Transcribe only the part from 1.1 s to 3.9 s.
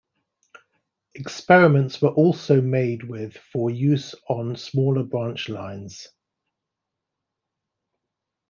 Experiments were also made with for